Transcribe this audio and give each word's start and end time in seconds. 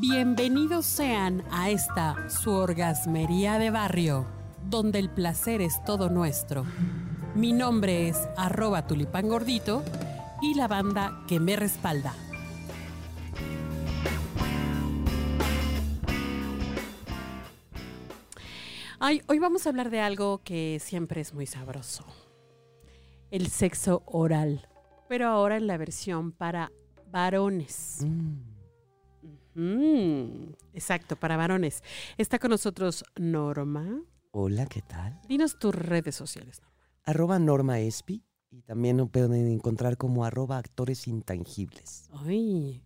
Bienvenidos 0.00 0.86
sean 0.86 1.42
a 1.50 1.70
esta 1.70 2.28
su 2.30 2.50
orgasmería 2.50 3.58
de 3.58 3.70
barrio, 3.70 4.26
donde 4.64 4.98
el 5.00 5.10
placer 5.10 5.60
es 5.60 5.82
todo 5.84 6.08
nuestro. 6.08 6.64
Mi 7.34 7.52
nombre 7.52 8.08
es 8.08 8.16
arroba 8.36 8.86
tulipán 8.86 9.28
gordito 9.28 9.82
y 10.40 10.54
la 10.54 10.68
banda 10.68 11.24
que 11.26 11.40
me 11.40 11.56
respalda. 11.56 12.14
Ay, 19.00 19.22
hoy 19.26 19.38
vamos 19.38 19.66
a 19.66 19.70
hablar 19.70 19.90
de 19.90 20.00
algo 20.00 20.42
que 20.42 20.78
siempre 20.80 21.20
es 21.20 21.34
muy 21.34 21.46
sabroso. 21.46 22.04
El 23.30 23.48
sexo 23.48 24.02
oral, 24.06 24.68
pero 25.08 25.28
ahora 25.28 25.56
en 25.56 25.66
la 25.66 25.76
versión 25.76 26.32
para 26.32 26.72
varones. 27.10 27.98
Mm, 28.04 28.47
exacto, 30.72 31.16
para 31.16 31.36
varones. 31.36 31.82
Está 32.16 32.38
con 32.38 32.50
nosotros 32.50 33.04
Norma. 33.16 34.02
Hola, 34.30 34.66
¿qué 34.66 34.82
tal? 34.82 35.20
Dinos 35.28 35.58
tus 35.58 35.74
redes 35.74 36.14
sociales. 36.14 36.60
Norma. 36.60 36.76
Arroba 37.04 37.38
Norma 37.38 37.80
Espi 37.80 38.22
y 38.50 38.62
también 38.62 38.96
nos 38.96 39.10
pueden 39.10 39.48
encontrar 39.48 39.96
como 39.96 40.24
arroba 40.24 40.58
actores 40.58 41.06
intangibles. 41.08 42.08
Ay. 42.12 42.82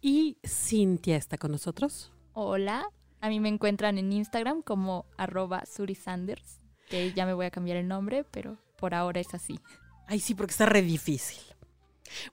Y 0.00 0.38
Cintia 0.46 1.16
está 1.16 1.38
con 1.38 1.52
nosotros. 1.52 2.12
Hola, 2.32 2.88
a 3.20 3.28
mí 3.28 3.40
me 3.40 3.48
encuentran 3.48 3.98
en 3.98 4.12
Instagram 4.12 4.62
como 4.62 5.06
arroba 5.16 5.64
surisanders, 5.66 6.60
que 6.88 7.12
ya 7.12 7.26
me 7.26 7.34
voy 7.34 7.46
a 7.46 7.50
cambiar 7.50 7.76
el 7.76 7.88
nombre, 7.88 8.24
pero 8.24 8.58
por 8.76 8.94
ahora 8.94 9.20
es 9.20 9.34
así. 9.34 9.58
Ay, 10.06 10.20
sí, 10.20 10.34
porque 10.34 10.52
está 10.52 10.66
re 10.66 10.82
difícil. 10.82 11.38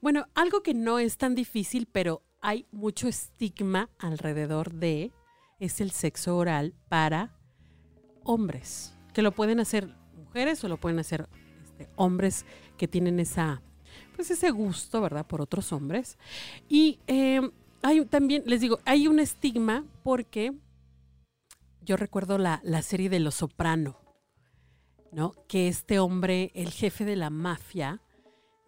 Bueno, 0.01 0.27
algo 0.35 0.63
que 0.63 0.73
no 0.73 0.99
es 0.99 1.17
tan 1.17 1.35
difícil, 1.35 1.87
pero 1.91 2.21
hay 2.45 2.67
mucho 2.71 3.07
estigma 3.07 3.89
alrededor 3.97 4.71
de, 4.71 5.11
es 5.59 5.81
el 5.81 5.89
sexo 5.89 6.37
oral 6.37 6.75
para 6.89 7.35
hombres, 8.23 8.95
que 9.15 9.23
lo 9.23 9.31
pueden 9.31 9.59
hacer 9.59 9.89
mujeres 10.15 10.63
o 10.63 10.67
lo 10.67 10.77
pueden 10.77 10.99
hacer 10.99 11.27
este, 11.63 11.89
hombres 11.95 12.45
que 12.77 12.87
tienen 12.87 13.19
esa, 13.19 13.63
pues 14.15 14.29
ese 14.29 14.51
gusto, 14.51 15.01
¿verdad? 15.01 15.25
Por 15.25 15.41
otros 15.41 15.73
hombres. 15.73 16.19
Y 16.69 16.99
eh, 17.07 17.41
hay 17.81 18.05
también, 18.05 18.43
les 18.45 18.61
digo, 18.61 18.77
hay 18.85 19.07
un 19.07 19.19
estigma 19.19 19.83
porque 20.03 20.53
yo 21.81 21.97
recuerdo 21.97 22.37
la, 22.37 22.61
la 22.63 22.83
serie 22.83 23.09
de 23.09 23.21
Los 23.21 23.35
Soprano, 23.35 23.97
¿no? 25.11 25.33
Que 25.47 25.67
este 25.67 25.97
hombre, 25.97 26.51
el 26.53 26.69
jefe 26.69 27.05
de 27.05 27.15
la 27.15 27.31
mafia, 27.31 28.03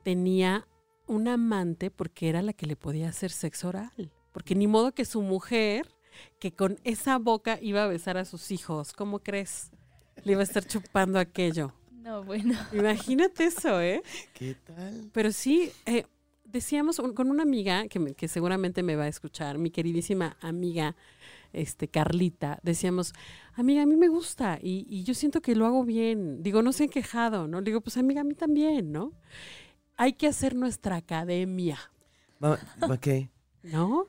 tenía 0.04 0.68
un 1.08 1.28
amante 1.28 1.92
porque 1.92 2.30
era 2.30 2.42
la 2.42 2.54
que 2.54 2.66
le 2.68 2.76
podía 2.76 3.10
hacer 3.10 3.32
sexo 3.32 3.70
oral. 3.70 4.12
Porque 4.32 4.56
ni 4.56 4.68
modo 4.68 4.94
que 4.94 5.06
su 5.06 5.22
mujer, 5.22 5.88
que 6.40 6.52
con 6.54 6.78
esa 6.84 7.18
boca 7.18 7.58
iba 7.62 7.84
a 7.84 7.88
besar 7.88 8.18
a 8.18 8.26
sus 8.26 8.52
hijos, 8.52 8.94
¿cómo 8.94 9.20
crees? 9.20 9.72
Le 10.24 10.34
iba 10.34 10.42
a 10.42 10.44
estar 10.44 10.66
chupando 10.66 11.20
aquello. 11.20 11.74
No, 11.92 12.24
bueno. 12.24 12.54
Imagínate 12.74 13.46
eso, 13.46 13.82
¿eh? 13.82 14.02
¿Qué 14.34 14.56
tal? 14.56 15.10
Pero 15.12 15.32
sí, 15.32 15.72
eh, 15.86 16.06
decíamos 16.46 17.00
un- 17.00 17.14
con 17.14 17.30
una 17.30 17.44
amiga 17.44 17.88
que, 17.88 18.00
me- 18.00 18.14
que 18.14 18.28
seguramente 18.28 18.84
me 18.84 18.96
va 18.96 19.04
a 19.04 19.08
escuchar, 19.08 19.58
mi 19.58 19.72
queridísima 19.72 20.38
amiga 20.42 20.96
este, 21.54 21.88
Carlita, 21.88 22.60
decíamos, 22.64 23.14
amiga, 23.56 23.82
a 23.82 23.86
mí 23.86 23.96
me 23.96 24.08
gusta 24.10 24.60
y, 24.62 24.86
y 24.90 25.04
yo 25.04 25.14
siento 25.14 25.42
que 25.42 25.56
lo 25.56 25.66
hago 25.66 25.84
bien. 25.84 26.44
Digo, 26.44 26.62
no 26.62 26.72
se 26.74 26.84
han 26.84 26.90
quejado, 26.90 27.48
¿no? 27.48 27.60
Le 27.62 27.66
digo, 27.66 27.82
pues 27.82 27.98
amiga, 27.98 28.22
a 28.22 28.24
mí 28.26 28.36
también, 28.36 28.92
¿no? 28.92 29.14
Hay 29.98 30.14
que 30.14 30.28
hacer 30.28 30.56
nuestra 30.56 30.96
academia. 30.96 31.80
¿Qué? 33.02 33.30
¿no? 33.72 34.08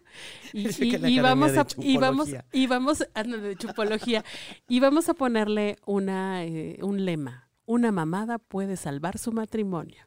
Y, 0.53 1.21
vamos 1.21 1.57
a 1.57 1.67
y 1.79 1.97
vamos 1.97 2.29
y 2.53 2.67
vamos 2.67 2.99
de 2.99 3.57
chupología 3.57 4.25
y 4.69 4.81
vamos 4.81 5.09
a 5.09 5.15
ponerle 5.15 5.77
una 5.87 6.45
eh, 6.45 6.79
un 6.83 7.05
lema. 7.05 7.49
Una 7.67 7.93
mamada 7.93 8.39
puede 8.39 8.77
salvar 8.77 9.19
su 9.19 9.33
matrimonio. 9.33 10.05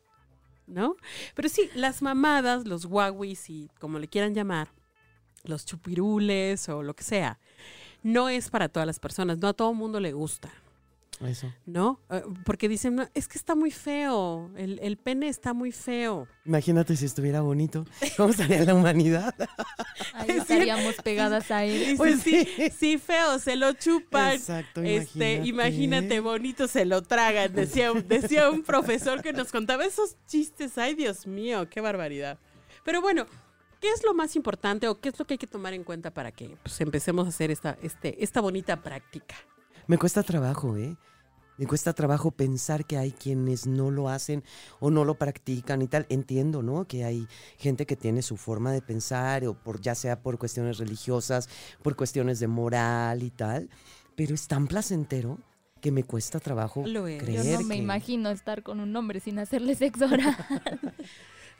¿No? 0.68 0.96
Pero 1.36 1.50
sí, 1.50 1.70
las 1.76 2.02
mamadas, 2.02 2.66
los 2.66 2.86
guaguis 2.86 3.50
y 3.50 3.70
como 3.80 4.00
le 4.00 4.08
quieran 4.08 4.34
llamar, 4.34 4.70
los 5.44 5.66
chupirules 5.66 6.70
o 6.70 6.82
lo 6.82 6.94
que 6.94 7.04
sea, 7.04 7.40
no 8.04 8.30
es 8.30 8.50
para 8.50 8.70
todas 8.70 8.88
las 8.88 8.98
personas, 8.98 9.38
no 9.38 9.50
a 9.50 9.54
todo 9.54 9.74
mundo 9.74 10.00
le 10.00 10.14
gusta. 10.14 10.50
Eso. 11.26 11.54
¿No? 11.66 12.00
Eh, 12.10 12.24
Porque 12.46 12.68
dicen, 12.68 12.96
"No, 12.96 13.08
es 13.14 13.28
que 13.28 13.38
está 13.38 13.56
muy 13.56 13.72
feo, 13.72 14.52
el, 14.58 14.80
el 14.82 14.98
pene 14.98 15.28
está 15.28 15.54
muy 15.54 15.72
feo. 15.72 16.28
Imagínate 16.46 16.96
si 16.96 17.06
estuviera 17.06 17.42
bonito. 17.42 17.86
¿Cómo 18.18 18.30
estaría 18.32 18.64
la 18.64 18.74
humanidad? 18.74 19.34
Ahí 20.14 20.30
estaríamos 20.38 20.96
pegadas 21.04 21.52
a 21.52 21.64
él. 21.66 21.96
Pues 21.98 22.22
sí, 22.22 22.46
sí. 22.56 22.70
sí, 22.72 22.98
feo, 22.98 23.38
se 23.40 23.56
lo 23.56 23.74
chupan. 23.74 24.34
Exacto, 24.34 24.82
Este, 24.82 25.42
imagínate, 25.46 26.20
bonito, 26.20 26.68
se 26.68 26.86
lo 26.86 27.02
tragan. 27.04 27.54
Decía, 27.54 27.92
un- 27.92 28.08
decía 28.08 28.50
un 28.50 28.64
profesor 28.64 29.22
que 29.22 29.34
nos 29.34 29.52
contaba 29.52 29.86
esos 29.86 30.18
chistes. 30.28 30.78
Ay, 30.78 30.96
Dios 30.96 31.28
mío, 31.28 31.70
qué 31.70 31.82
barbaridad. 31.82 32.40
Pero 32.84 33.00
bueno, 33.02 33.28
¿qué 33.80 33.90
es 33.92 34.04
lo 34.04 34.14
más 34.16 34.36
importante 34.36 34.88
o 34.88 35.00
qué 35.00 35.10
es 35.10 35.20
lo 35.20 35.26
que 35.26 35.36
hay 35.36 35.38
que 35.38 35.48
tomar 35.48 35.74
en 35.74 35.84
cuenta 35.84 36.12
para 36.12 36.32
que 36.32 36.58
pues, 36.64 36.82
empecemos 36.82 37.28
a 37.28 37.30
hacer 37.30 37.52
esta, 37.52 37.78
este, 37.84 38.24
esta 38.24 38.42
bonita 38.42 38.82
práctica? 38.82 39.36
Me 39.88 39.98
cuesta 39.98 40.24
trabajo, 40.24 40.78
¿eh? 40.78 40.96
Me 41.58 41.68
cuesta 41.68 41.94
trabajo 41.94 42.32
pensar 42.32 42.86
que 42.86 42.98
hay 42.98 43.12
quienes 43.12 43.68
no 43.68 43.92
lo 43.92 44.10
hacen 44.10 44.44
o 44.80 44.90
no 44.90 45.06
lo 45.06 45.16
practican 45.16 45.82
y 45.84 45.88
tal. 45.88 46.08
Entiendo, 46.10 46.64
¿no? 46.64 46.86
Que 46.86 47.04
hay 47.04 47.28
gente 47.58 47.86
que 47.86 47.96
tiene 47.96 48.22
su 48.24 48.36
forma 48.38 48.72
de 48.72 48.82
pensar, 48.82 49.46
o 49.46 49.54
por, 49.54 49.80
ya 49.80 49.94
sea 49.94 50.22
por 50.24 50.40
cuestiones 50.40 50.80
religiosas, 50.80 51.50
por 51.84 51.96
cuestiones 51.96 52.40
de 52.40 52.48
moral 52.48 53.22
y 53.22 53.30
tal. 53.30 53.70
Pero 54.16 54.34
es 54.34 54.48
tan 54.48 54.66
placentero 54.68 55.38
que 55.82 55.92
me 55.92 56.04
cuesta 56.04 56.40
trabajo 56.40 56.84
Lo 56.88 57.06
es. 57.08 57.20
Yo 57.20 57.26
creer 57.26 57.44
Yo 57.46 57.60
no 57.62 57.68
me 57.68 57.76
que- 57.76 57.82
imagino 57.82 58.30
estar 58.32 58.64
con 58.64 58.80
un 58.80 58.96
hombre 58.96 59.20
sin 59.20 59.38
hacerle 59.38 59.76
sexo 59.76 60.06
oral. 60.06 60.36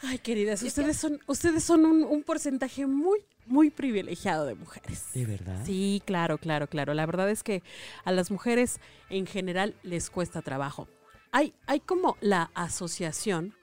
Ay, 0.04 0.18
queridas, 0.20 0.64
ustedes 0.64 0.98
son, 0.98 1.20
ustedes 1.28 1.64
son 1.64 1.86
un, 1.86 2.04
un 2.04 2.24
porcentaje 2.24 2.88
muy, 2.88 3.20
muy 3.46 3.70
privilegiado 3.70 4.46
de 4.46 4.56
mujeres. 4.56 5.06
¿De 5.14 5.26
verdad? 5.26 5.62
Sí, 5.66 6.02
claro, 6.06 6.38
claro, 6.38 6.68
claro. 6.68 6.94
La 6.94 7.06
verdad 7.06 7.30
es 7.30 7.44
que 7.44 7.62
a 8.04 8.12
las 8.12 8.32
mujeres 8.32 8.80
en 9.10 9.28
general 9.28 9.76
les 9.84 10.10
cuesta 10.10 10.42
trabajo. 10.42 10.88
Hay, 11.32 11.54
hay 11.68 11.80
como 11.80 12.18
la 12.20 12.52
asociación 12.56 13.56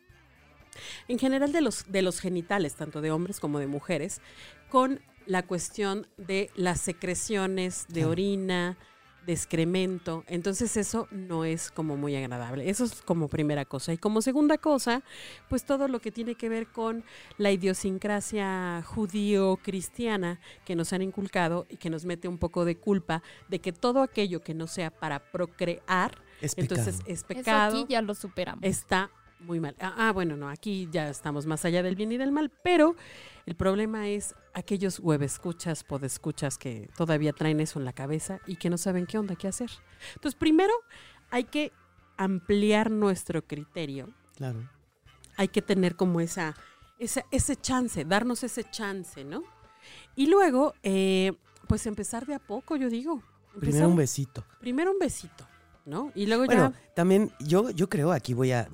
en 1.09 1.19
general 1.19 1.53
de 1.53 1.61
los, 1.61 1.91
de 1.91 2.03
los 2.03 2.21
genitales, 2.21 2.75
tanto 2.75 3.01
de 3.01 3.11
hombres 3.11 3.41
como 3.41 3.59
de 3.59 3.67
mujeres, 3.67 4.21
con 4.71 5.01
la 5.27 5.43
cuestión 5.43 6.07
de 6.17 6.51
las 6.55 6.81
secreciones 6.81 7.87
de 7.89 8.07
orina, 8.07 8.79
de 9.27 9.33
excremento. 9.35 10.25
Entonces 10.27 10.77
eso 10.77 11.07
no 11.11 11.45
es 11.45 11.71
como 11.71 11.97
muy 11.97 12.17
agradable. 12.17 12.71
Eso 12.71 12.85
es 12.85 13.03
como 13.03 13.29
primera 13.29 13.65
cosa. 13.65 13.93
Y 13.93 13.99
como 13.99 14.23
segunda 14.23 14.59
cosa, 14.59 15.03
pues 15.49 15.65
todo 15.65 15.87
lo 15.89 16.01
que 16.01 16.11
tiene 16.11 16.35
que 16.35 16.49
ver 16.49 16.67
con 16.69 17.05
la 17.37 17.51
idiosincrasia 17.53 18.83
judío-cristiana 18.87 20.41
que 20.65 20.77
nos 20.77 20.93
han 20.93 21.03
inculcado 21.03 21.67
y 21.69 21.77
que 21.77 21.91
nos 21.91 22.05
mete 22.05 22.29
un 22.29 22.39
poco 22.39 22.65
de 22.65 22.77
culpa 22.77 23.23
de 23.49 23.59
que 23.61 23.73
todo 23.73 24.03
aquello 24.03 24.41
que 24.41 24.55
no 24.55 24.67
sea 24.67 24.91
para 24.91 25.19
procrear, 25.31 26.19
Es 26.41 26.55
pecado. 26.55 26.81
entonces 26.81 27.01
es 27.07 27.19
Eso 27.19 27.27
pecado 27.27 27.81
aquí 27.81 27.87
ya 27.93 28.03
lo 28.03 28.15
superamos. 28.15 28.65
está 28.65 29.11
muy 29.41 29.61
mal. 29.61 29.77
Ah, 29.81 29.95
ah, 29.97 30.13
bueno, 30.13 30.37
no, 30.37 30.49
aquí 30.49 30.89
ya 30.91 31.09
estamos 31.09 31.47
más 31.47 31.65
allá 31.65 31.83
del 31.83 31.97
bien 31.97 32.13
y 32.13 32.17
del 32.17 32.33
mal, 32.33 32.51
pero 32.63 32.97
el 33.47 33.55
problema 33.55 34.09
es 34.09 34.35
aquellos 34.55 35.01
escuchas, 35.21 35.85
podescuchas 35.85 36.59
que 36.59 36.91
todavía 36.97 37.33
traen 37.33 37.61
eso 37.61 37.79
en 37.79 37.85
la 37.85 37.93
cabeza 37.93 38.41
y 38.47 38.57
que 38.57 38.71
no 38.71 38.79
saben 38.79 39.07
qué 39.07 39.19
onda, 39.19 39.37
qué 39.37 39.49
hacer. 39.49 39.71
Entonces, 40.15 40.39
primero 40.39 40.73
hay 41.31 41.45
que 41.45 41.73
ampliar 42.17 42.91
nuestro 42.91 43.47
criterio. 43.47 44.09
Claro. 44.37 44.69
Hay 45.37 45.49
que 45.49 45.63
tener 45.63 45.97
como 45.97 46.21
esa, 46.21 46.55
esa 46.99 47.25
ese 47.31 47.57
chance, 47.57 48.05
darnos 48.05 48.43
ese 48.43 48.65
chance, 48.65 49.25
¿no? 49.25 49.45
Y 50.17 50.27
luego, 50.27 50.75
eh, 50.83 51.33
pues 51.69 51.87
empezar 51.87 52.27
de 52.27 52.35
a 52.35 52.39
poco, 52.39 52.77
yo 52.77 52.89
digo. 52.89 53.23
Primero 53.59 53.89
un 53.89 53.97
besito. 53.97 54.45
Primero 54.61 54.93
un 54.93 54.99
besito, 54.99 55.47
¿no? 55.85 56.13
Y 56.15 56.27
luego 56.27 56.45
Bueno, 56.45 56.73
ya, 56.73 56.95
también 56.95 57.33
yo, 57.41 57.71
yo 57.71 57.89
creo, 57.89 58.13
aquí 58.13 58.35
voy 58.35 58.53
a... 58.53 58.69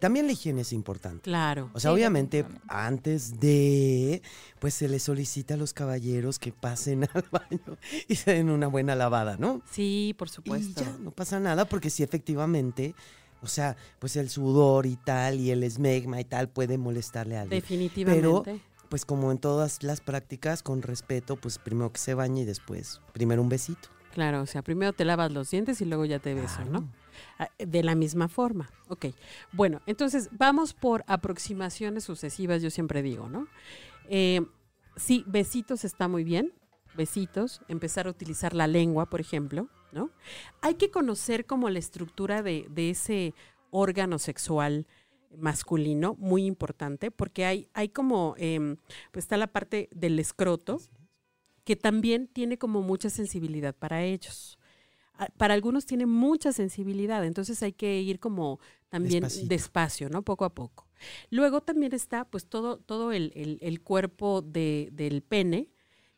También 0.00 0.26
la 0.26 0.32
higiene 0.32 0.62
es 0.62 0.72
importante. 0.72 1.20
claro. 1.22 1.70
O 1.72 1.80
sea, 1.80 1.90
Sí, 1.90 1.94
obviamente, 1.94 2.44
antes 2.68 3.38
de, 3.40 4.20
pues 4.58 4.74
se 4.74 4.88
les 4.88 5.02
solicita 5.04 5.54
a 5.54 5.56
los 5.56 5.72
caballeros 5.72 6.38
que 6.38 6.52
pasen 6.52 7.04
al 7.14 7.24
baño 7.30 7.78
y 8.08 8.16
se 8.16 8.32
den 8.34 8.50
una 8.50 8.66
buena 8.66 8.94
lavada, 8.96 9.36
¿no? 9.38 9.62
Sí, 9.70 10.14
por 10.18 10.28
Y 10.28 10.32
supuesto. 10.32 10.82
ya, 10.82 10.96
no 11.00 11.10
pasa 11.12 11.38
nada, 11.40 11.64
porque 11.66 11.90
sí, 11.90 12.02
efectivamente, 12.02 12.94
o 13.42 13.46
sea, 13.46 13.76
pues 13.98 14.16
el 14.16 14.28
sudor 14.28 14.86
y 14.86 14.96
tal, 14.96 15.38
y 15.40 15.50
el 15.52 15.62
esmegma 15.62 16.20
y 16.20 16.24
tal 16.24 16.48
puede 16.48 16.78
molestarle 16.78 17.36
a 17.36 17.42
alguien. 17.42 17.60
Definitivamente. 17.60 18.60
Pues 18.88 19.04
como 19.04 19.32
en 19.32 19.38
todas 19.38 19.82
las 19.82 20.00
prácticas, 20.00 20.62
con 20.62 20.80
respeto, 20.82 21.34
pues 21.36 21.58
primero 21.58 21.92
que 21.92 21.98
se 21.98 22.14
bañe 22.14 22.42
y 22.42 22.44
después, 22.44 23.00
primero 23.12 23.42
un 23.42 23.48
besito. 23.48 23.88
Claro, 24.14 24.42
o 24.42 24.46
sea, 24.46 24.62
primero 24.62 24.92
te 24.92 25.04
lavas 25.04 25.30
los 25.32 25.50
dientes 25.50 25.80
y 25.80 25.84
luego 25.84 26.04
ya 26.04 26.18
te 26.20 26.34
beso, 26.34 26.64
¿no? 26.70 26.88
Ah, 27.38 27.48
De 27.58 27.82
la 27.82 27.94
misma 27.94 28.28
forma. 28.28 28.70
Ok. 28.88 29.06
Bueno, 29.52 29.80
entonces 29.86 30.28
vamos 30.32 30.74
por 30.74 31.04
aproximaciones 31.06 32.04
sucesivas, 32.04 32.62
yo 32.62 32.70
siempre 32.70 33.02
digo, 33.02 33.28
¿no? 33.28 33.48
Eh, 34.08 34.40
sí, 34.96 35.24
besitos 35.26 35.84
está 35.84 36.08
muy 36.08 36.24
bien, 36.24 36.52
besitos, 36.96 37.60
empezar 37.68 38.06
a 38.06 38.10
utilizar 38.10 38.54
la 38.54 38.66
lengua, 38.66 39.06
por 39.06 39.20
ejemplo, 39.20 39.68
¿no? 39.92 40.10
Hay 40.62 40.74
que 40.74 40.90
conocer 40.90 41.46
como 41.46 41.70
la 41.70 41.78
estructura 41.78 42.42
de, 42.42 42.66
ese 42.76 43.34
órgano 43.70 44.18
sexual 44.18 44.86
masculino, 45.36 46.14
muy 46.18 46.46
importante, 46.46 47.10
porque 47.10 47.44
hay, 47.44 47.68
hay 47.74 47.88
como, 47.90 48.34
em, 48.38 48.76
pues 49.12 49.24
está 49.24 49.36
la 49.36 49.48
parte 49.48 49.88
del 49.92 50.18
escroto, 50.18 50.80
que 51.64 51.76
también 51.76 52.28
tiene 52.28 52.58
como 52.58 52.80
mucha 52.80 53.10
sensibilidad 53.10 53.74
para 53.74 54.04
ellos. 54.04 54.58
Para 55.36 55.54
algunos 55.54 55.86
tiene 55.86 56.06
mucha 56.06 56.52
sensibilidad, 56.52 57.24
entonces 57.24 57.62
hay 57.62 57.72
que 57.72 58.00
ir 58.00 58.18
como 58.20 58.60
también 58.88 59.22
Despacito. 59.22 59.48
despacio, 59.48 60.08
¿no? 60.10 60.22
Poco 60.22 60.44
a 60.44 60.54
poco. 60.54 60.86
Luego 61.30 61.60
también 61.60 61.92
está 61.94 62.24
pues 62.24 62.46
todo, 62.46 62.78
todo 62.78 63.12
el, 63.12 63.32
el- 63.34 63.58
el 63.62 63.80
cuerpo 63.82 64.42
de- 64.42 64.88
del 64.92 65.22
pene, 65.22 65.70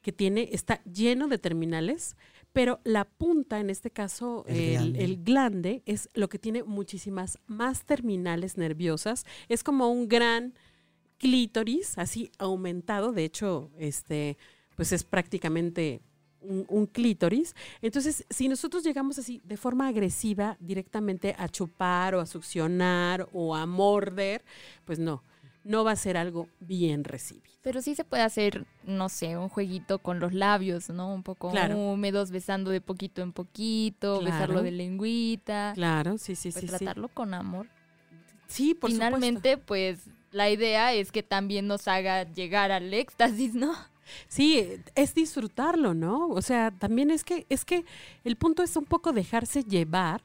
que 0.02 0.12
tiene, 0.12 0.48
está 0.52 0.82
lleno 0.84 1.28
de 1.28 1.38
terminales, 1.38 2.16
pero 2.52 2.80
la 2.84 3.04
punta, 3.04 3.60
en 3.60 3.68
este 3.70 3.90
caso, 3.90 4.44
El 4.46 4.56
el, 4.56 4.70
glande. 4.72 5.04
el 5.04 5.24
glande, 5.24 5.82
es 5.86 6.08
lo 6.14 6.28
que 6.28 6.38
tiene 6.38 6.62
muchísimas 6.62 7.38
más 7.46 7.84
terminales 7.84 8.56
nerviosas. 8.56 9.24
Es 9.48 9.62
como 9.62 9.90
un 9.90 10.08
gran 10.08 10.54
clítoris, 11.18 11.98
así 11.98 12.30
aumentado. 12.38 13.12
De 13.12 13.24
hecho, 13.24 13.70
este, 13.78 14.38
pues 14.76 14.92
es 14.92 15.04
prácticamente 15.04 16.00
un, 16.48 16.64
un 16.68 16.86
clítoris. 16.86 17.54
Entonces, 17.82 18.24
si 18.30 18.48
nosotros 18.48 18.82
llegamos 18.82 19.18
así 19.18 19.40
de 19.44 19.56
forma 19.56 19.88
agresiva 19.88 20.56
directamente 20.60 21.34
a 21.38 21.48
chupar 21.48 22.14
o 22.14 22.20
a 22.20 22.26
succionar 22.26 23.28
o 23.32 23.54
a 23.54 23.66
morder, 23.66 24.42
pues 24.84 24.98
no, 24.98 25.22
no 25.64 25.84
va 25.84 25.92
a 25.92 25.96
ser 25.96 26.16
algo 26.16 26.48
bien 26.60 27.04
recibido. 27.04 27.46
Pero 27.62 27.82
sí 27.82 27.94
se 27.94 28.04
puede 28.04 28.22
hacer, 28.22 28.66
no 28.84 29.08
sé, 29.10 29.36
un 29.36 29.48
jueguito 29.50 29.98
con 29.98 30.20
los 30.20 30.32
labios, 30.32 30.88
¿no? 30.88 31.12
Un 31.12 31.22
poco 31.22 31.50
Claro. 31.50 31.76
húmedos, 31.76 32.30
besando 32.30 32.70
de 32.70 32.80
poquito 32.80 33.20
en 33.20 33.32
poquito, 33.32 34.20
Claro. 34.20 34.24
besarlo 34.32 34.62
de 34.62 34.70
lengüita. 34.70 35.72
Claro, 35.74 36.16
sí, 36.16 36.34
sí, 36.34 36.50
pues 36.50 36.62
sí. 36.62 36.68
sí. 36.68 36.76
tratarlo 36.78 37.08
con 37.08 37.34
amor. 37.34 37.68
Sí, 38.46 38.74
por 38.74 38.90
supuesto. 38.90 39.16
Finalmente, 39.16 39.58
pues 39.58 40.04
la 40.30 40.48
idea 40.48 40.94
es 40.94 41.12
que 41.12 41.22
también 41.22 41.66
nos 41.66 41.86
haga 41.88 42.22
llegar 42.32 42.72
al 42.72 42.94
éxtasis, 42.94 43.54
¿no? 43.54 43.74
Sí, 44.28 44.64
es 44.94 45.14
disfrutarlo, 45.14 45.94
¿no? 45.94 46.28
O 46.28 46.42
sea, 46.42 46.70
también 46.70 47.10
es 47.10 47.24
que, 47.24 47.46
es 47.48 47.64
que 47.64 47.84
el 48.24 48.36
punto 48.36 48.62
es 48.62 48.76
un 48.76 48.84
poco 48.84 49.12
dejarse 49.12 49.62
llevar 49.64 50.22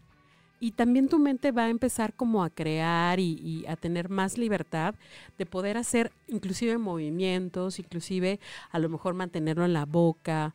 y 0.60 0.72
también 0.72 1.10
tu 1.10 1.20
mente 1.20 1.52
va 1.52 1.66
a 1.66 1.70
empezar 1.70 2.14
como 2.14 2.44
a 2.44 2.50
crear 2.50 3.20
y, 3.20 3.34
y 3.42 3.66
a 3.68 3.76
tener 3.76 4.10
más 4.10 4.38
libertad 4.38 4.96
de 5.38 5.46
poder 5.46 5.78
hacer 5.78 6.12
inclusive 6.28 6.78
movimientos, 6.78 7.80
inclusive 7.80 8.40
a 8.72 8.80
lo 8.80 8.88
mejor 8.88 9.14
mantenerlo 9.14 9.66
en 9.66 9.74
la 9.74 9.86
boca, 9.86 10.54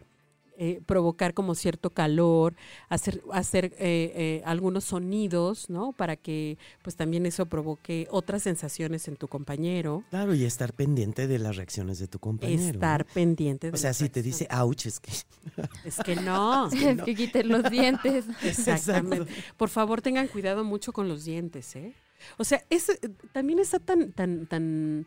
eh, 0.60 0.81
provocar 0.84 1.34
como 1.34 1.55
cierto 1.55 1.90
calor, 1.90 2.56
hacer, 2.88 3.22
hacer 3.32 3.66
eh, 3.78 4.12
eh, 4.14 4.43
algunos 4.44 4.84
sonidos, 4.84 5.70
¿no? 5.70 5.93
Para 5.93 6.16
que 6.16 6.58
pues 6.82 6.96
también 6.96 7.26
eso 7.26 7.46
provoque 7.46 8.08
otras 8.10 8.43
sensaciones 8.43 9.06
en 9.06 9.16
tu 9.16 9.28
compañero. 9.28 10.02
Claro, 10.10 10.34
y 10.34 10.44
estar 10.44 10.72
pendiente 10.72 11.28
de 11.28 11.38
las 11.38 11.56
reacciones 11.56 12.00
de 12.00 12.08
tu 12.08 12.19
compañero. 12.19 12.60
¿no? 12.60 12.70
Estar 12.70 13.05
pendiente. 13.05 13.70
de 13.70 13.75
O 13.75 13.76
sea, 13.76 13.94
si 13.94 14.08
te 14.08 14.20
dice 14.20 14.49
ouch, 14.50 14.87
es 14.87 14.99
que. 15.00 15.12
Es 15.84 15.96
que 16.05 16.16
no. 16.16 16.69
Es 16.72 17.02
que 17.02 17.14
quiten 17.14 17.49
los 17.49 17.70
dientes. 17.70 18.25
Exactamente. 18.43 19.32
Por 19.56 19.69
favor, 19.69 20.02
tengan 20.02 20.26
cuidado 20.26 20.64
mucho 20.64 20.93
con 20.93 21.08
los 21.08 21.25
dientes, 21.25 21.76
¿eh? 21.76 21.94
O 22.37 22.44
sea, 22.44 22.64
es, 22.70 22.88
eh, 22.88 22.99
también 23.32 23.58
está 23.58 23.78
tan, 23.78 24.12
tan, 24.12 24.46
tan, 24.46 25.06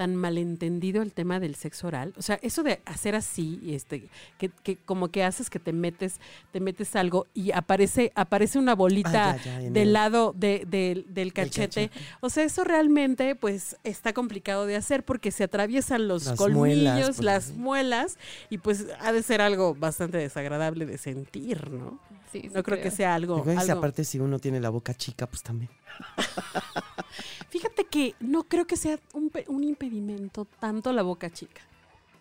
tan 0.00 0.16
malentendido 0.16 1.02
el 1.02 1.12
tema 1.12 1.40
del 1.40 1.54
sexo 1.56 1.86
oral. 1.88 2.14
O 2.16 2.22
sea, 2.22 2.38
eso 2.40 2.62
de 2.62 2.80
hacer 2.86 3.14
así, 3.14 3.60
este, 3.66 4.08
que, 4.38 4.48
que 4.48 4.76
como 4.78 5.08
que 5.08 5.22
haces 5.24 5.50
que 5.50 5.58
te 5.58 5.74
metes, 5.74 6.14
te 6.52 6.60
metes 6.60 6.96
algo 6.96 7.26
y 7.34 7.52
aparece, 7.52 8.10
aparece 8.14 8.58
una 8.58 8.74
bolita 8.74 9.32
Ah, 9.32 9.36
ya, 9.36 9.44
ya, 9.44 9.62
en 9.66 9.74
del 9.74 9.88
el- 9.88 9.92
lado 9.92 10.32
de- 10.34 10.64
del- 10.66 11.04
del 11.12 11.34
cachete. 11.34 11.90
O 12.20 12.30
sea, 12.30 12.44
eso 12.44 12.64
realmente, 12.64 13.34
pues, 13.34 13.76
está 13.84 14.14
complicado 14.14 14.64
de 14.64 14.76
hacer 14.76 15.04
porque 15.04 15.30
se 15.32 15.44
atraviesan 15.44 16.08
los 16.08 16.24
Las 16.24 16.38
colmillos, 16.38 16.56
muelas, 16.56 17.06
pues, 17.16 17.20
las 17.20 17.50
muelas, 17.52 18.18
y 18.48 18.56
pues 18.56 18.86
ha 19.00 19.12
de 19.12 19.22
ser 19.22 19.42
algo 19.42 19.74
bastante 19.74 20.16
desagradable 20.16 20.86
de 20.86 20.96
sentir, 20.96 21.70
¿no? 21.70 22.00
Sí, 22.30 22.42
sí 22.42 22.50
No 22.52 22.62
creo 22.62 22.80
que 22.80 22.90
sea 22.90 23.14
algo. 23.14 23.42
Y 23.44 23.50
algo- 23.50 23.72
aparte, 23.78 24.04
si 24.04 24.18
uno 24.18 24.38
tiene 24.38 24.60
la 24.60 24.70
boca 24.70 24.94
chica, 24.94 25.26
pues 25.26 25.42
también. 25.42 25.70
Fíjate 27.50 27.84
que 27.84 28.14
no 28.20 28.44
creo 28.44 28.66
que 28.66 28.76
sea 28.76 28.98
un, 29.12 29.30
pe- 29.30 29.44
un 29.48 29.64
impedimento 29.64 30.44
tanto 30.44 30.92
la 30.92 31.02
boca 31.02 31.30
chica. 31.30 31.62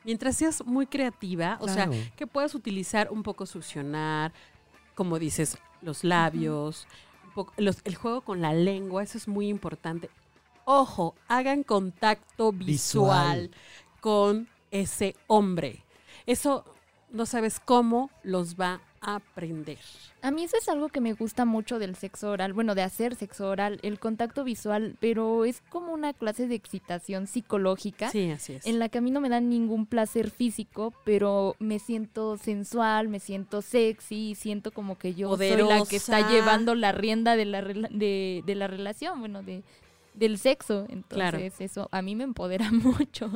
Mientras 0.04 0.38
seas 0.38 0.66
muy 0.66 0.88
creativa, 0.88 1.58
o 1.62 1.68
sea, 1.68 1.90
que 2.16 2.26
puedas 2.26 2.56
utilizar 2.56 3.10
un 3.12 3.22
poco 3.22 3.46
succionar, 3.46 4.34
como 4.96 5.20
dices, 5.20 5.58
los 5.82 6.04
labios, 6.04 6.88
un 7.28 7.32
poco- 7.34 7.54
los- 7.58 7.82
el 7.84 7.96
juego 7.96 8.22
con 8.22 8.42
la 8.42 8.54
lengua, 8.54 9.04
eso 9.04 9.18
es 9.18 9.28
muy 9.28 9.48
importante. 9.50 10.10
Ojo, 10.66 11.16
hagan 11.28 11.64
contacto 11.64 12.52
visual, 12.52 13.50
Visual. 13.50 13.52
con 14.02 14.48
ese 14.72 15.16
hombre. 15.28 15.84
Eso 16.26 16.66
no 17.12 17.26
sabes 17.26 17.60
cómo 17.60 18.10
los 18.24 18.56
va 18.56 18.74
a 18.76 18.82
aprender. 19.02 19.78
A 20.22 20.32
mí 20.32 20.44
eso 20.44 20.58
es 20.58 20.68
algo 20.70 20.90
que 20.90 21.00
me 21.02 21.14
gusta 21.14 21.46
mucho 21.46 21.80
del 21.80 21.96
sexo 21.96 22.30
oral, 22.32 22.54
bueno, 22.54 22.76
de 22.76 22.82
hacer 22.82 23.16
sexo 23.16 23.48
oral, 23.50 23.80
el 23.84 24.00
contacto 24.00 24.44
visual, 24.44 24.96
pero 25.00 25.46
es 25.46 25.62
como 25.70 25.94
una 25.94 26.14
clase 26.14 26.48
de 26.48 26.56
excitación 26.56 27.26
psicológica 27.28 28.10
Sí, 28.10 28.30
así 28.32 28.54
es. 28.54 28.66
en 28.66 28.80
la 28.80 28.90
que 28.90 28.98
a 28.98 29.02
mí 29.02 29.12
no 29.12 29.22
me 29.22 29.30
da 29.30 29.40
ningún 29.40 29.86
placer 29.86 30.30
físico, 30.30 30.94
pero 31.06 31.56
me 31.60 31.80
siento 31.80 32.38
sensual, 32.38 33.08
me 33.08 33.20
siento 33.20 33.62
sexy, 33.62 34.36
siento 34.36 34.72
como 34.72 34.98
que 34.98 35.14
yo 35.16 35.36
soy 35.38 35.56
la 35.58 35.84
que 35.86 35.96
está 35.96 36.30
llevando 36.30 36.76
la 36.76 36.92
rienda 36.92 37.36
de 37.36 37.46
la, 37.46 37.62
rela- 37.62 37.90
de, 37.90 38.44
de 38.46 38.56
la 38.56 38.68
relación, 38.68 39.20
bueno, 39.20 39.42
de, 39.44 39.64
del 40.14 40.38
sexo. 40.38 40.82
Entonces 40.90 41.08
Claro. 41.10 41.40
eso 41.60 41.88
a 41.92 42.02
mí 42.02 42.16
me 42.16 42.26
empodera 42.26 42.70
mucho. 42.72 43.32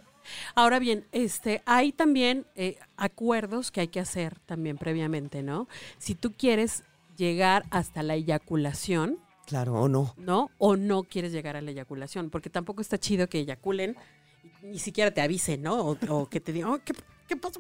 Ahora 0.56 0.80
bien, 0.80 1.06
este, 1.12 1.62
hay 1.66 1.92
también 1.92 2.46
eh, 2.56 2.78
acuerdos 2.98 3.72
que 3.72 3.82
hay 3.82 3.88
que 3.88 4.00
hacer 4.00 4.40
también 4.42 4.78
previamente, 4.78 5.44
¿no? 5.44 5.68
Si 5.98 6.16
tú 6.16 6.34
quieres 6.34 6.84
llegar 7.18 7.66
hasta 7.70 8.04
la 8.04 8.16
eyaculación, 8.16 9.20
Claro, 9.46 9.74
o 9.74 9.90
no. 9.90 10.14
¿no? 10.18 10.50
O 10.58 10.78
no 10.78 11.04
quieres 11.04 11.32
llegar 11.34 11.56
a 11.58 11.62
la 11.62 11.72
eyaculación, 11.72 12.30
porque 12.30 12.50
tampoco 12.50 12.82
está 12.82 12.98
chido 12.98 13.28
que 13.28 13.40
eyaculen 13.40 13.98
y 14.64 14.68
ni 14.68 14.80
siquiera 14.80 15.12
te 15.12 15.22
avisen, 15.22 15.62
¿no? 15.62 15.76
O, 15.76 15.98
o 16.10 16.30
que 16.30 16.40
te 16.40 16.54
digan, 16.54 16.70
"Oh, 16.72 16.80
¿qué, 16.84 16.94
qué 17.28 17.36
pasó? 17.36 17.60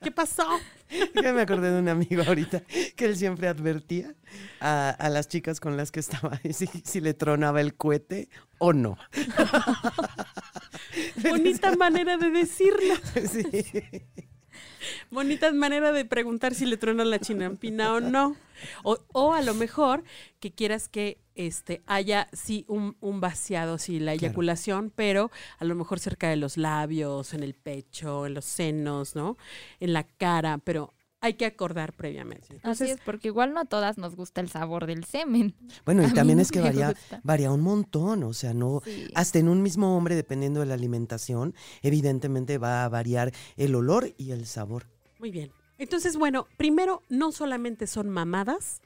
¿Qué 0.00 0.10
pasó? 0.12 0.46
Ya 1.22 1.32
me 1.34 1.42
acordé 1.42 1.70
de 1.70 1.80
un 1.80 1.88
amigo 1.88 2.22
ahorita 2.26 2.62
que 2.96 3.04
él 3.04 3.16
siempre 3.16 3.46
advertía 3.48 4.14
a, 4.60 4.88
a 4.90 5.08
las 5.10 5.28
chicas 5.28 5.60
con 5.60 5.76
las 5.76 5.90
que 5.90 6.00
estaba 6.00 6.40
si, 6.52 6.66
si 6.66 7.00
le 7.02 7.12
tronaba 7.12 7.60
el 7.60 7.74
cohete 7.74 8.28
o 8.58 8.72
no. 8.72 8.96
Bonita 11.28 11.74
manera 11.76 12.16
de 12.16 12.30
decirlo. 12.30 12.94
Sí. 13.30 13.44
Bonita 15.10 15.52
manera 15.52 15.92
de 15.92 16.04
preguntar 16.04 16.54
si 16.54 16.66
le 16.66 16.76
truena 16.76 17.04
la 17.04 17.18
chinampina 17.18 17.94
o 17.94 18.00
no. 18.00 18.36
O, 18.82 18.98
o 19.12 19.32
a 19.34 19.42
lo 19.42 19.54
mejor 19.54 20.02
que 20.40 20.52
quieras 20.52 20.88
que 20.88 21.20
este, 21.34 21.82
haya 21.86 22.28
sí 22.32 22.64
un, 22.68 22.96
un 23.00 23.20
vaciado, 23.20 23.78
sí, 23.78 23.98
la 24.00 24.12
Claro. 24.12 24.26
eyaculación, 24.26 24.90
pero 24.94 25.30
a 25.58 25.64
lo 25.64 25.74
mejor 25.74 26.00
cerca 26.00 26.28
de 26.28 26.36
los 26.36 26.56
labios, 26.56 27.34
en 27.34 27.42
el 27.42 27.54
pecho, 27.54 28.26
en 28.26 28.34
los 28.34 28.44
senos, 28.44 29.14
¿no? 29.14 29.36
En 29.78 29.92
la 29.92 30.04
cara, 30.04 30.58
pero 30.58 30.92
hay 31.20 31.34
que 31.34 31.46
acordar 31.46 31.92
previamente. 31.92 32.46
Así 32.46 32.54
Entonces, 32.56 32.90
es, 32.92 33.00
porque 33.04 33.28
igual 33.28 33.52
no 33.52 33.60
a 33.60 33.64
todas 33.64 33.98
nos 33.98 34.14
gusta 34.14 34.40
el 34.40 34.48
sabor 34.48 34.86
del 34.86 35.04
semen. 35.04 35.54
Bueno, 35.84 36.06
y 36.06 36.12
también 36.12 36.38
es 36.40 36.50
que 36.52 36.60
varía, 36.60 36.90
gusta. 36.90 37.20
varía 37.24 37.50
un 37.50 37.60
montón, 37.60 38.22
o 38.22 38.32
sea, 38.32 38.54
no, 38.54 38.82
Sí. 38.84 39.08
hasta 39.14 39.38
en 39.38 39.48
un 39.48 39.62
mismo 39.62 39.96
hombre, 39.96 40.14
dependiendo 40.14 40.60
de 40.60 40.66
la 40.66 40.74
alimentación, 40.74 41.54
evidentemente 41.82 42.58
va 42.58 42.84
a 42.84 42.88
variar 42.88 43.32
el 43.56 43.74
olor 43.74 44.12
y 44.16 44.30
el 44.30 44.46
sabor. 44.46 44.86
Muy 45.18 45.30
bien. 45.30 45.50
Entonces, 45.78 46.16
bueno, 46.16 46.46
primero, 46.56 47.02
no 47.08 47.32
solamente 47.32 47.86
son 47.86 48.08
mamadas. 48.10 48.80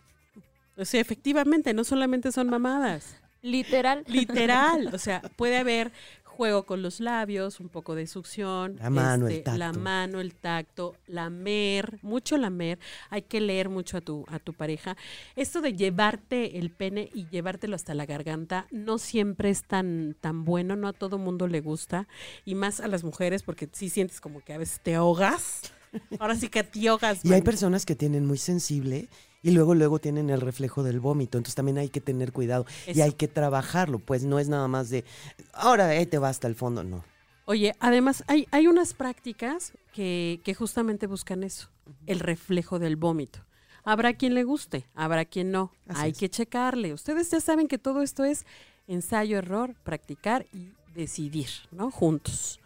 O 0.77 0.85
sea, 0.85 1.01
efectivamente, 1.01 1.75
no 1.75 1.85
solamente 1.85 2.33
son 2.33 2.49
mamadas. 2.49 3.17
Literal. 3.43 4.05
Literal. 4.07 4.91
O 4.95 4.99
sea, 4.99 5.21
puede 5.37 5.59
haber 5.59 5.93
juego 6.33 6.65
con 6.65 6.83
los 6.83 6.99
labios, 7.01 7.61
un 7.61 7.69
poco 7.69 7.95
de 7.95 8.07
succión. 8.07 8.77
La 8.81 8.91
mano, 8.91 9.27
el 9.29 9.35
este, 9.35 9.57
La 9.59 9.67
tacto. 9.67 9.81
mano, 9.81 10.21
el 10.21 10.35
tacto, 10.35 10.97
lamer, 11.07 11.99
mucho 12.03 12.37
lamer. 12.37 12.79
Hay 13.11 13.23
que 13.23 13.41
leer 13.41 13.69
mucho 13.69 13.99
a 13.99 14.01
tu, 14.01 14.25
a 14.29 14.39
tu 14.39 14.53
pareja. 14.53 14.97
Esto 15.37 15.61
de 15.61 15.75
llevarte 15.75 16.59
el 16.59 16.71
pene 16.71 17.11
y 17.15 17.27
llevártelo 17.29 17.77
hasta 17.77 17.95
la 17.95 18.07
garganta 18.07 18.67
no 18.71 18.99
siempre 18.99 19.51
es 19.51 19.65
tan, 19.65 20.17
tan 20.21 20.45
bueno, 20.45 20.75
no 20.75 20.89
a 20.89 20.93
todo 20.93 21.19
mundo 21.19 21.47
le 21.47 21.61
gusta. 21.61 22.09
Y 22.45 22.55
más 22.55 22.81
a 22.81 22.89
las 22.89 23.05
mujeres, 23.05 23.43
porque 23.43 23.69
sí 23.71 23.89
sientes 23.91 24.21
como 24.21 24.41
que 24.41 24.55
a 24.55 24.59
veces 24.59 24.81
te 24.83 24.95
ahogas. 24.95 25.73
Ahora 26.19 26.37
sí 26.37 26.49
que 26.49 26.63
te 26.63 26.89
ahogas. 26.89 27.25
Y 27.25 27.33
hay 27.33 27.43
personas 27.43 27.87
que 27.87 27.95
tienen 27.95 28.27
muy 28.27 28.39
sensible 28.39 29.09
y 29.43 29.51
luego 29.51 29.75
luego 29.75 29.99
tienen 29.99 30.31
el 30.31 30.41
reflejo 30.41 30.83
del 30.83 31.01
vómito, 31.01 31.39
entonces 31.39 31.55
también 31.55 31.79
hay 31.79 31.89
que 31.89 32.01
tener 32.01 32.33
cuidado 32.33 32.65
y 32.87 33.01
hay 33.01 33.13
que 33.13 33.29
trabajarlo, 33.29 33.99
pues 33.99 34.25
no 34.25 34.39
es 34.39 34.49
nada 34.49 34.69
más 34.69 34.89
de 34.89 35.05
ahora 35.53 35.89
ahí 35.89 36.07
te 36.07 36.19
va 36.19 36.29
hasta 36.29 36.47
el 36.47 36.55
fondo, 36.55 36.85
no. 36.85 37.05
Oye, 37.45 37.75
además 37.81 38.23
hay, 38.29 38.47
hay 38.53 38.69
unas 38.69 38.95
prácticas 38.95 39.73
que, 39.93 40.41
que 40.45 40.55
justamente 40.55 41.09
buscan 41.09 41.43
eso, 41.43 41.69
el 42.07 42.21
reflejo 42.21 42.79
del 42.79 42.97
vómito. 42.97 43.41
Habrá 43.85 44.15
quien 44.15 44.35
le 44.35 44.45
guste, 44.45 44.87
habrá 44.95 45.25
quien 45.25 45.51
no. 45.51 45.73
Así 45.89 46.01
hay 46.03 46.11
es. 46.13 46.19
que 46.19 46.31
checarle. 46.31 46.93
Ustedes 46.93 47.31
ya 47.31 47.41
saben 47.41 47.67
que 47.67 47.79
todo 47.79 48.03
esto 48.03 48.25
es 48.25 48.47
ensayo, 48.87 49.39
error, 49.39 49.75
practicar 49.83 50.47
y 50.53 50.71
decidir, 50.95 51.49
¿no? 51.73 51.91
Juntos. 51.91 52.61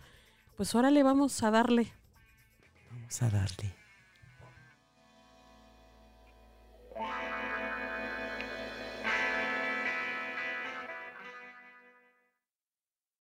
Pues 0.58 0.74
ahora 0.74 0.90
le 0.90 1.02
vamos 1.02 1.42
a 1.42 1.50
darle. 1.50 1.90
Vamos 3.06 3.22
a 3.22 3.28
darle. 3.30 3.75